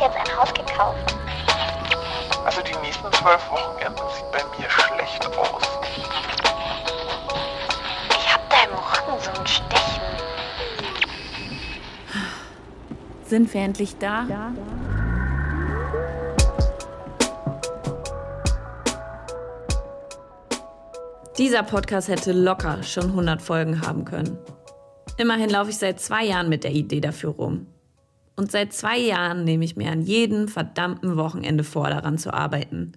jetzt 0.00 0.16
ein 0.16 0.36
Haus 0.36 0.54
gekauft. 0.54 1.16
Also 2.44 2.62
die 2.62 2.76
nächsten 2.86 3.12
zwölf 3.12 3.50
Wochenenden 3.50 4.02
sieht 4.16 4.32
bei 4.32 4.38
mir 4.58 4.70
schlecht 4.70 5.26
aus. 5.36 5.62
Ich 8.10 8.34
hab 8.34 8.48
da 8.48 8.56
im 8.64 8.74
Rücken 8.74 9.22
so 9.22 9.40
ein 9.40 9.46
Stechen. 9.46 10.02
Sind 13.24 13.52
wir 13.52 13.60
endlich 13.60 13.98
da? 13.98 14.24
Ja. 14.28 14.52
Dieser 21.36 21.62
Podcast 21.62 22.08
hätte 22.08 22.32
locker 22.32 22.82
schon 22.82 23.04
100 23.04 23.40
Folgen 23.40 23.80
haben 23.86 24.04
können. 24.04 24.38
Immerhin 25.18 25.50
laufe 25.50 25.70
ich 25.70 25.78
seit 25.78 26.00
zwei 26.00 26.24
Jahren 26.24 26.48
mit 26.48 26.64
der 26.64 26.72
Idee 26.72 27.00
dafür 27.00 27.30
rum. 27.30 27.66
Und 28.38 28.52
seit 28.52 28.72
zwei 28.72 28.96
Jahren 28.96 29.42
nehme 29.42 29.64
ich 29.64 29.74
mir 29.74 29.90
an 29.90 30.00
jedem 30.00 30.46
verdammten 30.46 31.16
Wochenende 31.16 31.64
vor, 31.64 31.88
daran 31.88 32.18
zu 32.18 32.32
arbeiten. 32.32 32.92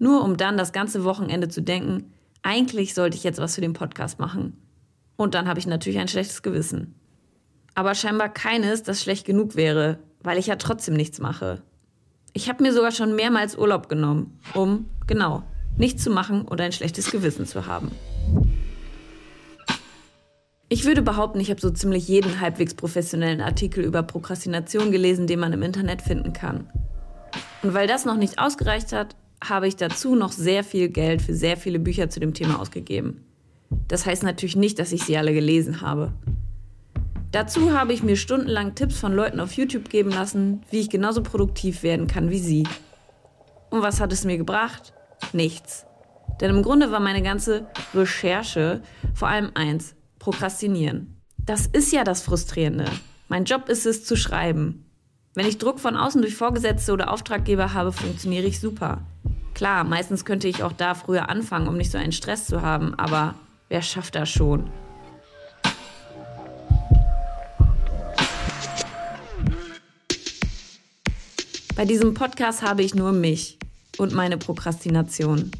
Nur 0.00 0.24
um 0.24 0.36
dann 0.36 0.56
das 0.56 0.72
ganze 0.72 1.04
Wochenende 1.04 1.48
zu 1.48 1.62
denken, 1.62 2.12
eigentlich 2.42 2.92
sollte 2.92 3.16
ich 3.16 3.22
jetzt 3.22 3.38
was 3.38 3.54
für 3.54 3.60
den 3.60 3.72
Podcast 3.72 4.18
machen. 4.18 4.60
Und 5.14 5.34
dann 5.34 5.46
habe 5.46 5.60
ich 5.60 5.68
natürlich 5.68 6.00
ein 6.00 6.08
schlechtes 6.08 6.42
Gewissen. 6.42 6.96
Aber 7.76 7.94
scheinbar 7.94 8.30
keines, 8.30 8.82
das 8.82 9.00
schlecht 9.00 9.24
genug 9.24 9.54
wäre, 9.54 10.00
weil 10.24 10.38
ich 10.38 10.48
ja 10.48 10.56
trotzdem 10.56 10.94
nichts 10.94 11.20
mache. 11.20 11.62
Ich 12.32 12.48
habe 12.48 12.64
mir 12.64 12.72
sogar 12.72 12.90
schon 12.90 13.14
mehrmals 13.14 13.56
Urlaub 13.56 13.88
genommen, 13.88 14.40
um, 14.54 14.86
genau, 15.06 15.44
nichts 15.76 16.02
zu 16.02 16.10
machen 16.10 16.42
und 16.42 16.60
ein 16.60 16.72
schlechtes 16.72 17.12
Gewissen 17.12 17.46
zu 17.46 17.66
haben. 17.66 17.92
Ich 20.74 20.84
würde 20.84 21.02
behaupten, 21.02 21.38
ich 21.38 21.50
habe 21.50 21.60
so 21.60 21.70
ziemlich 21.70 22.08
jeden 22.08 22.40
halbwegs 22.40 22.74
professionellen 22.74 23.40
Artikel 23.40 23.84
über 23.84 24.02
Prokrastination 24.02 24.90
gelesen, 24.90 25.28
den 25.28 25.38
man 25.38 25.52
im 25.52 25.62
Internet 25.62 26.02
finden 26.02 26.32
kann. 26.32 26.68
Und 27.62 27.74
weil 27.74 27.86
das 27.86 28.04
noch 28.04 28.16
nicht 28.16 28.40
ausgereicht 28.40 28.92
hat, 28.92 29.14
habe 29.40 29.68
ich 29.68 29.76
dazu 29.76 30.16
noch 30.16 30.32
sehr 30.32 30.64
viel 30.64 30.88
Geld 30.88 31.22
für 31.22 31.32
sehr 31.32 31.56
viele 31.56 31.78
Bücher 31.78 32.10
zu 32.10 32.18
dem 32.18 32.34
Thema 32.34 32.60
ausgegeben. 32.60 33.24
Das 33.86 34.04
heißt 34.04 34.24
natürlich 34.24 34.56
nicht, 34.56 34.80
dass 34.80 34.90
ich 34.90 35.04
sie 35.04 35.16
alle 35.16 35.32
gelesen 35.32 35.80
habe. 35.80 36.12
Dazu 37.30 37.72
habe 37.72 37.92
ich 37.92 38.02
mir 38.02 38.16
stundenlang 38.16 38.74
Tipps 38.74 38.98
von 38.98 39.12
Leuten 39.12 39.38
auf 39.38 39.52
YouTube 39.52 39.88
geben 39.88 40.10
lassen, 40.10 40.62
wie 40.72 40.80
ich 40.80 40.90
genauso 40.90 41.22
produktiv 41.22 41.84
werden 41.84 42.08
kann 42.08 42.30
wie 42.30 42.40
sie. 42.40 42.66
Und 43.70 43.82
was 43.82 44.00
hat 44.00 44.12
es 44.12 44.24
mir 44.24 44.38
gebracht? 44.38 44.92
Nichts. 45.32 45.86
Denn 46.40 46.50
im 46.50 46.62
Grunde 46.62 46.90
war 46.90 46.98
meine 46.98 47.22
ganze 47.22 47.68
Recherche 47.94 48.80
vor 49.14 49.28
allem 49.28 49.52
eins, 49.54 49.94
Prokrastinieren. 50.24 51.20
Das 51.36 51.66
ist 51.66 51.92
ja 51.92 52.02
das 52.02 52.22
Frustrierende. 52.22 52.86
Mein 53.28 53.44
Job 53.44 53.68
ist 53.68 53.84
es 53.84 54.06
zu 54.06 54.16
schreiben. 54.16 54.86
Wenn 55.34 55.46
ich 55.46 55.58
Druck 55.58 55.78
von 55.78 55.98
außen 55.98 56.22
durch 56.22 56.34
Vorgesetzte 56.34 56.94
oder 56.94 57.12
Auftraggeber 57.12 57.74
habe, 57.74 57.92
funktioniere 57.92 58.46
ich 58.46 58.58
super. 58.58 59.02
Klar, 59.52 59.84
meistens 59.84 60.24
könnte 60.24 60.48
ich 60.48 60.62
auch 60.62 60.72
da 60.72 60.94
früher 60.94 61.28
anfangen, 61.28 61.68
um 61.68 61.76
nicht 61.76 61.90
so 61.90 61.98
einen 61.98 62.12
Stress 62.12 62.46
zu 62.46 62.62
haben, 62.62 62.94
aber 62.94 63.34
wer 63.68 63.82
schafft 63.82 64.14
das 64.14 64.30
schon? 64.30 64.70
Bei 71.76 71.84
diesem 71.84 72.14
Podcast 72.14 72.62
habe 72.62 72.82
ich 72.82 72.94
nur 72.94 73.12
mich 73.12 73.58
und 73.98 74.14
meine 74.14 74.38
Prokrastination. 74.38 75.50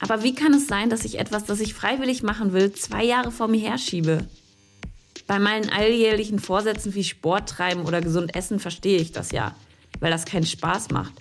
Aber 0.00 0.22
wie 0.22 0.34
kann 0.34 0.54
es 0.54 0.66
sein, 0.66 0.90
dass 0.90 1.04
ich 1.04 1.18
etwas, 1.18 1.44
das 1.44 1.60
ich 1.60 1.74
freiwillig 1.74 2.22
machen 2.22 2.52
will, 2.52 2.72
zwei 2.72 3.04
Jahre 3.04 3.30
vor 3.30 3.48
mir 3.48 3.60
herschiebe? 3.60 4.26
Bei 5.26 5.38
meinen 5.38 5.70
alljährlichen 5.70 6.38
Vorsätzen 6.38 6.94
wie 6.94 7.04
Sport 7.04 7.50
treiben 7.50 7.84
oder 7.84 8.00
gesund 8.00 8.34
essen 8.34 8.58
verstehe 8.58 8.98
ich 8.98 9.12
das 9.12 9.30
ja, 9.30 9.54
weil 10.00 10.10
das 10.10 10.24
keinen 10.24 10.46
Spaß 10.46 10.90
macht. 10.90 11.12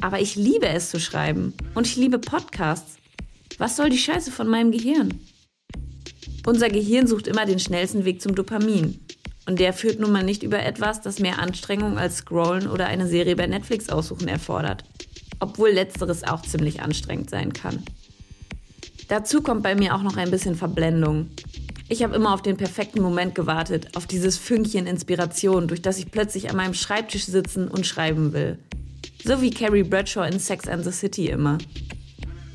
Aber 0.00 0.20
ich 0.20 0.36
liebe 0.36 0.68
es 0.68 0.90
zu 0.90 1.00
schreiben 1.00 1.52
und 1.74 1.86
ich 1.86 1.96
liebe 1.96 2.18
Podcasts. 2.18 2.96
Was 3.58 3.76
soll 3.76 3.90
die 3.90 3.98
Scheiße 3.98 4.30
von 4.30 4.48
meinem 4.48 4.70
Gehirn? 4.70 5.20
Unser 6.46 6.68
Gehirn 6.68 7.06
sucht 7.06 7.26
immer 7.26 7.46
den 7.46 7.58
schnellsten 7.58 8.04
Weg 8.04 8.22
zum 8.22 8.34
Dopamin. 8.34 9.00
Und 9.46 9.60
der 9.60 9.72
führt 9.72 10.00
nun 10.00 10.12
mal 10.12 10.22
nicht 10.22 10.42
über 10.42 10.62
etwas, 10.62 11.02
das 11.02 11.18
mehr 11.18 11.38
Anstrengung 11.38 11.98
als 11.98 12.18
Scrollen 12.18 12.68
oder 12.68 12.86
eine 12.86 13.08
Serie 13.08 13.36
bei 13.36 13.46
Netflix 13.46 13.88
aussuchen 13.88 14.28
erfordert 14.28 14.84
obwohl 15.44 15.70
letzteres 15.70 16.24
auch 16.24 16.42
ziemlich 16.42 16.80
anstrengend 16.80 17.30
sein 17.30 17.52
kann. 17.52 17.84
Dazu 19.08 19.42
kommt 19.42 19.62
bei 19.62 19.74
mir 19.74 19.94
auch 19.94 20.02
noch 20.02 20.16
ein 20.16 20.30
bisschen 20.30 20.54
Verblendung. 20.54 21.28
Ich 21.88 22.02
habe 22.02 22.14
immer 22.14 22.32
auf 22.32 22.40
den 22.40 22.56
perfekten 22.56 23.02
Moment 23.02 23.34
gewartet, 23.34 23.96
auf 23.96 24.06
dieses 24.06 24.38
Fünkchen 24.38 24.86
Inspiration, 24.86 25.68
durch 25.68 25.82
das 25.82 25.98
ich 25.98 26.10
plötzlich 26.10 26.48
an 26.48 26.56
meinem 26.56 26.74
Schreibtisch 26.74 27.26
sitzen 27.26 27.68
und 27.68 27.86
schreiben 27.86 28.32
will. 28.32 28.58
So 29.22 29.42
wie 29.42 29.50
Carrie 29.50 29.82
Bradshaw 29.82 30.26
in 30.26 30.38
Sex 30.38 30.66
and 30.66 30.84
the 30.84 30.92
City 30.92 31.26
immer. 31.26 31.58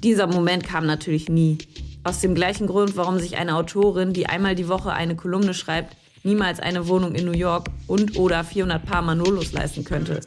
Dieser 0.03 0.27
Moment 0.27 0.63
kam 0.63 0.87
natürlich 0.87 1.29
nie. 1.29 1.59
Aus 2.03 2.21
dem 2.21 2.33
gleichen 2.33 2.65
Grund, 2.65 2.97
warum 2.97 3.19
sich 3.19 3.37
eine 3.37 3.55
Autorin, 3.55 4.13
die 4.13 4.25
einmal 4.25 4.55
die 4.55 4.67
Woche 4.67 4.93
eine 4.93 5.15
Kolumne 5.15 5.53
schreibt, 5.53 5.95
niemals 6.23 6.59
eine 6.59 6.87
Wohnung 6.87 7.13
in 7.13 7.25
New 7.25 7.37
York 7.37 7.67
und 7.87 8.17
oder 8.17 8.43
400 8.43 8.83
Paar 8.83 9.01
Manolos 9.01 9.51
leisten 9.51 9.83
könnte. 9.83 10.21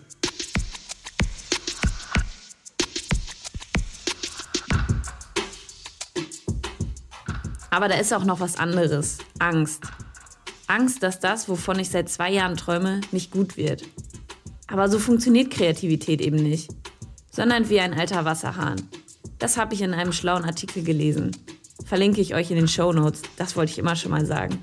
Aber 7.73 7.89
da 7.89 7.95
ist 7.95 8.13
auch 8.13 8.25
noch 8.25 8.39
was 8.39 8.57
anderes. 8.57 9.17
Angst. 9.39 9.85
Angst, 10.67 11.03
dass 11.03 11.21
das, 11.21 11.49
wovon 11.49 11.79
ich 11.79 11.89
seit 11.89 12.11
zwei 12.11 12.31
Jahren 12.31 12.59
träume, 12.59 13.01
nicht 13.13 13.31
gut 13.31 13.57
wird. 13.57 13.85
Aber 14.69 14.91
so 14.91 14.99
funktioniert 14.99 15.51
Kreativität 15.51 16.21
eben 16.21 16.37
nicht. 16.37 16.71
Sondern 17.31 17.71
wie 17.71 17.81
ein 17.81 17.99
alter 17.99 18.27
Wasserhahn. 18.27 18.77
Das 19.39 19.57
habe 19.57 19.73
ich 19.73 19.81
in 19.81 19.95
einem 19.95 20.13
schlauen 20.13 20.45
Artikel 20.45 20.83
gelesen. 20.85 21.35
Verlinke 21.87 22.21
ich 22.21 22.35
euch 22.35 22.51
in 22.51 22.57
den 22.57 22.69
Show 22.69 22.93
Notes. 22.93 23.23
Das 23.39 23.57
wollte 23.57 23.73
ich 23.73 23.79
immer 23.79 23.97
schon 23.97 24.11
mal 24.11 24.27
sagen. 24.27 24.63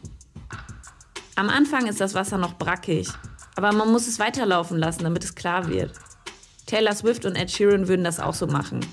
Am 1.35 1.49
Anfang 1.49 1.87
ist 1.87 1.99
das 1.99 2.13
Wasser 2.13 2.37
noch 2.37 2.59
brackig, 2.59 3.09
aber 3.55 3.71
man 3.71 3.91
muss 3.91 4.07
es 4.07 4.19
weiterlaufen 4.19 4.77
lassen, 4.77 5.01
damit 5.01 5.23
es 5.23 5.33
klar 5.33 5.67
wird. 5.67 5.93
Taylor 6.67 6.93
Swift 6.93 7.25
und 7.25 7.35
Ed 7.35 7.49
Sheeran 7.49 7.87
würden 7.87 8.03
das 8.03 8.19
auch 8.19 8.35
so 8.35 8.45
machen. 8.45 8.85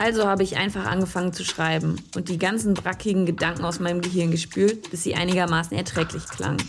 Also 0.00 0.26
habe 0.26 0.42
ich 0.42 0.56
einfach 0.56 0.86
angefangen 0.86 1.34
zu 1.34 1.44
schreiben 1.44 2.02
und 2.16 2.30
die 2.30 2.38
ganzen 2.38 2.72
brackigen 2.72 3.26
Gedanken 3.26 3.66
aus 3.66 3.80
meinem 3.80 4.00
Gehirn 4.00 4.30
gespült, 4.30 4.90
bis 4.90 5.02
sie 5.02 5.14
einigermaßen 5.14 5.76
erträglich 5.76 6.24
klangen. 6.24 6.62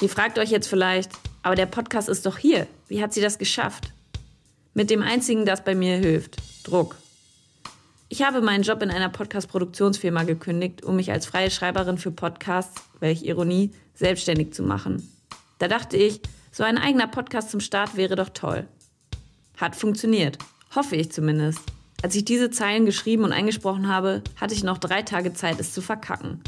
Ihr 0.00 0.08
fragt 0.08 0.38
euch 0.38 0.50
jetzt 0.52 0.68
vielleicht, 0.68 1.10
aber 1.42 1.56
der 1.56 1.66
Podcast 1.66 2.08
ist 2.08 2.24
doch 2.24 2.38
hier. 2.38 2.68
Wie 2.86 3.02
hat 3.02 3.12
sie 3.12 3.20
das 3.20 3.38
geschafft? 3.38 3.92
Mit 4.74 4.90
dem 4.90 5.02
einzigen, 5.02 5.44
das 5.44 5.64
bei 5.64 5.74
mir 5.74 5.96
hilft, 5.96 6.36
Druck. 6.62 6.94
Ich 8.12 8.22
habe 8.22 8.40
meinen 8.40 8.64
Job 8.64 8.82
in 8.82 8.90
einer 8.90 9.08
Podcast-Produktionsfirma 9.08 10.24
gekündigt, 10.24 10.82
um 10.82 10.96
mich 10.96 11.12
als 11.12 11.26
freie 11.26 11.48
Schreiberin 11.48 11.96
für 11.96 12.10
Podcasts, 12.10 12.82
welch 12.98 13.22
Ironie, 13.22 13.70
selbstständig 13.94 14.52
zu 14.52 14.64
machen. 14.64 15.08
Da 15.60 15.68
dachte 15.68 15.96
ich, 15.96 16.20
so 16.50 16.64
ein 16.64 16.76
eigener 16.76 17.06
Podcast 17.06 17.52
zum 17.52 17.60
Start 17.60 17.96
wäre 17.96 18.16
doch 18.16 18.30
toll. 18.30 18.66
Hat 19.56 19.76
funktioniert. 19.76 20.38
Hoffe 20.74 20.96
ich 20.96 21.12
zumindest. 21.12 21.60
Als 22.02 22.16
ich 22.16 22.24
diese 22.24 22.50
Zeilen 22.50 22.84
geschrieben 22.84 23.22
und 23.22 23.32
eingesprochen 23.32 23.86
habe, 23.86 24.24
hatte 24.40 24.54
ich 24.54 24.64
noch 24.64 24.78
drei 24.78 25.02
Tage 25.02 25.32
Zeit, 25.32 25.60
es 25.60 25.72
zu 25.72 25.80
verkacken. 25.80 26.42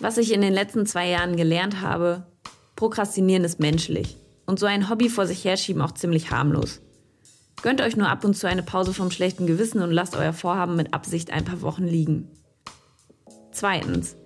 Was 0.00 0.18
ich 0.18 0.32
in 0.32 0.40
den 0.40 0.52
letzten 0.52 0.86
zwei 0.86 1.08
Jahren 1.08 1.36
gelernt 1.36 1.82
habe, 1.82 2.26
Prokrastinieren 2.74 3.44
ist 3.44 3.60
menschlich 3.60 4.16
und 4.44 4.58
so 4.58 4.66
ein 4.66 4.90
Hobby 4.90 5.08
vor 5.08 5.28
sich 5.28 5.44
herschieben 5.44 5.82
auch 5.82 5.92
ziemlich 5.92 6.32
harmlos. 6.32 6.80
Gönnt 7.62 7.80
euch 7.80 7.96
nur 7.96 8.08
ab 8.08 8.24
und 8.24 8.34
zu 8.34 8.46
eine 8.46 8.62
Pause 8.62 8.92
vom 8.92 9.10
schlechten 9.10 9.46
Gewissen 9.46 9.82
und 9.82 9.90
lasst 9.90 10.16
euer 10.16 10.32
Vorhaben 10.32 10.76
mit 10.76 10.92
Absicht 10.92 11.32
ein 11.32 11.44
paar 11.44 11.62
Wochen 11.62 11.84
liegen. 11.84 12.28
Zweitens. 13.52 14.16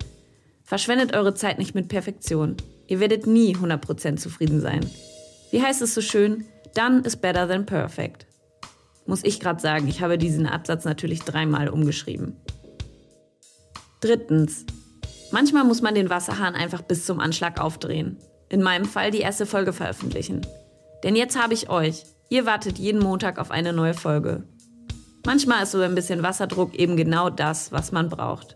Verschwendet 0.63 1.15
eure 1.15 1.33
Zeit 1.33 1.57
nicht 1.57 1.73
mit 1.73 1.87
Perfektion. 1.87 2.57
Ihr 2.87 2.99
werdet 2.99 3.27
nie 3.27 3.55
100% 3.55 4.17
zufrieden 4.17 4.61
sein. 4.61 4.89
Wie 5.51 5.61
heißt 5.61 5.81
es 5.81 5.93
so 5.95 6.01
schön? 6.01 6.45
Done 6.75 7.01
is 7.05 7.15
better 7.15 7.47
than 7.47 7.65
perfect. 7.65 8.25
Muss 9.05 9.23
ich 9.23 9.39
gerade 9.39 9.59
sagen, 9.59 9.87
ich 9.87 10.01
habe 10.01 10.17
diesen 10.17 10.45
Absatz 10.45 10.85
natürlich 10.85 11.21
dreimal 11.21 11.69
umgeschrieben. 11.69 12.35
Drittens. 14.01 14.65
Manchmal 15.31 15.63
muss 15.63 15.81
man 15.81 15.95
den 15.95 16.09
Wasserhahn 16.09 16.55
einfach 16.55 16.81
bis 16.81 17.05
zum 17.05 17.19
Anschlag 17.19 17.59
aufdrehen. 17.59 18.17
In 18.49 18.61
meinem 18.61 18.85
Fall 18.85 19.11
die 19.11 19.19
erste 19.19 19.45
Folge 19.45 19.73
veröffentlichen. 19.73 20.45
Denn 21.03 21.15
jetzt 21.15 21.41
habe 21.41 21.53
ich 21.53 21.69
euch. 21.69 22.03
Ihr 22.31 22.45
wartet 22.45 22.77
jeden 22.77 23.01
Montag 23.01 23.39
auf 23.39 23.49
eine 23.49 23.73
neue 23.73 23.95
Folge. 23.95 24.43
Manchmal 25.25 25.63
ist 25.63 25.71
so 25.71 25.81
ein 25.81 25.95
bisschen 25.95 26.21
Wasserdruck 26.21 26.75
eben 26.75 26.95
genau 26.95 27.31
das, 27.31 27.71
was 27.71 27.91
man 27.91 28.07
braucht. 28.07 28.55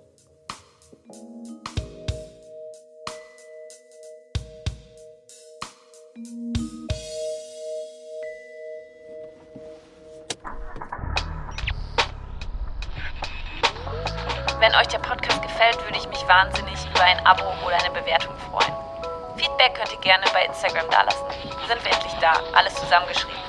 Wenn 14.60 14.76
euch 14.76 14.88
der 14.88 15.00
Podcast 15.00 15.42
gefällt, 15.42 15.84
würde 15.84 15.98
ich 15.98 16.08
mich 16.08 16.26
wahnsinnig 16.28 16.80
über 16.94 17.04
ein 17.04 17.26
Abo 17.26 17.44
oder 17.66 17.84
eine 17.84 18.00
Bewertung 18.00 18.36
freuen. 18.52 18.74
Feedback 19.36 19.74
könnt 19.74 19.92
ihr 19.92 20.00
gerne 20.00 20.26
bei 20.32 20.46
Instagram 20.46 20.90
dalassen. 20.92 21.26
Sind 21.68 21.84
wir 21.84 21.92
endlich 21.92 22.14
da, 22.22 22.34
alles 22.54 22.76
zusammengeschrieben. 22.76 23.43